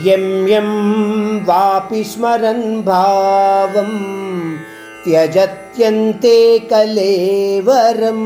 [0.00, 0.68] యం యం
[1.44, 3.90] వాపి స్మరన్ భావం
[5.04, 8.20] త్యజత్యంతే కలేవరం.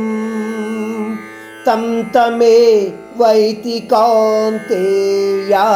[1.66, 5.66] తం తమే వైతి కాంతేయా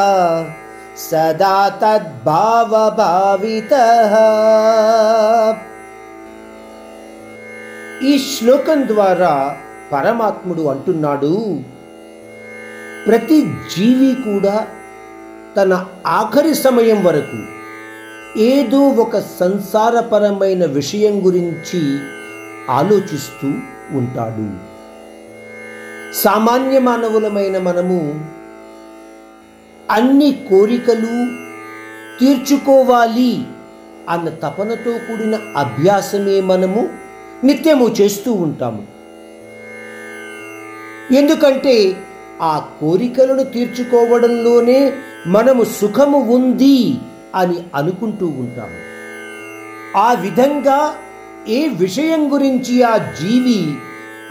[0.99, 3.73] సదా తద్భావభావిత.
[8.05, 9.57] ఈ శ్లోకం ద్వారా
[9.93, 11.59] పరమాత్ముడు అంటున్నాడు
[13.07, 14.67] ప్రతి జీవి కూడా
[15.57, 17.61] తన ఆఖరి సమయం వరకు
[18.39, 21.99] ఏదో ఒక సంసారపరమైన విషయం గురించి
[22.71, 23.49] ఆలోచిస్తూ
[23.99, 24.71] ఉంటాడు.
[26.15, 28.25] సామాన్య మానవులమైన మనము
[29.91, 31.27] అన్ని కోరికలు
[32.21, 33.45] తీర్చుకోవాలి
[34.09, 36.89] అన్న తపనతో కూడిన అభ్యాసమే మనము
[37.45, 38.87] నిత్యము చేస్తూ ఉంటాము.
[41.15, 41.97] ఎందుకంటే
[42.41, 44.93] ఆ కోరికలను తీర్చుకోవడంలోనే
[45.27, 46.99] మనము సుఖము ఉంది
[47.35, 48.91] అని అనుకుంటూ ఉంటాము.
[49.99, 50.95] ఆ విధంగా
[51.49, 53.75] ఏ విషయం గురించి ఆ జీవి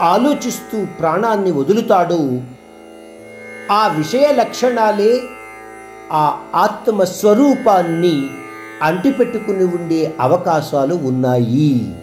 [0.02, 2.40] ఆలోచిస్తూ ప్రాణాన్ని వదులుతాడో
[3.70, 5.20] ఆ విషయ లక్షణాలే
[6.12, 8.26] ఆ ఆత్మ స్వరూపాన్ని
[8.82, 11.94] అంటిపెట్టుకుని ఉండే అవకాశాలు ఉన్నాయి.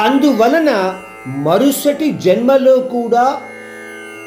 [0.00, 3.40] అందువలన మరుసటి జన్మలో కూడా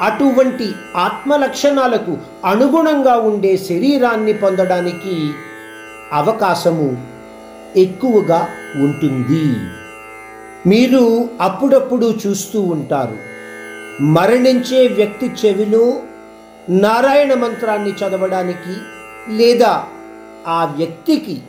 [0.02, 5.30] అటువంటి ఆత్మ లక్షణాలకు అనుగుణంగా ఉండే శరీరాన్ని పొందడానికి
[6.12, 6.96] అవకాశము
[7.76, 9.46] ఎక్కువగా ఉంటుంది.
[10.68, 13.18] మీరు అప్పుడప్పుడు చూస్తూ ఉంటారు.
[14.02, 16.00] మరణించే వ్యక్తి చెవిలో
[16.68, 18.74] నారాయణ మంత్రాన్ని చదవడానికి
[19.36, 19.84] లేదా
[20.46, 21.40] ఆ వ్యక్తికి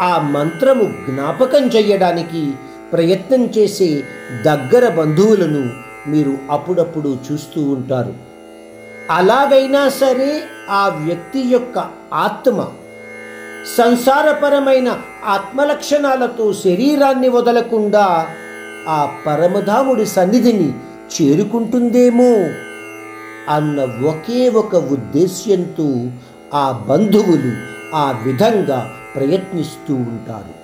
[0.00, 2.52] ఆ మంత్రము జ్ఞాపకం చేయడానికి
[2.92, 4.02] ప్రయత్నం చేసే
[4.42, 8.14] దగ్గర బంధువులను మీరు అప్పుడప్పుడు చూస్తూ ఉంటారు.
[9.10, 11.78] అలాగైనా సరే ఆ వ్యక్తి యొక్క
[12.12, 12.66] ఆత్మ
[13.76, 18.28] సంసారపరమైన ఆత్మలక్షణాలతో శరీరాన్ని వదలకుండా
[18.88, 20.72] ఆ పరమధాముడి సన్నిధిని
[21.14, 22.32] చేరుకుంటుందేమో
[23.48, 26.10] అన్న ఒకే ఒక ఉద్దేశ్యంతో
[26.54, 27.52] ఆ బంధువులు
[27.96, 30.63] ఆ విధంగా ప్రయత్నిస్తూ ఉంటారు.